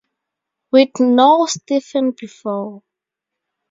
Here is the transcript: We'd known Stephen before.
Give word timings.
We'd 0.71 0.99
known 0.99 1.45
Stephen 1.45 2.15
before. 2.19 2.81